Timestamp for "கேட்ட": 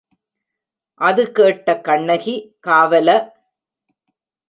1.31-1.77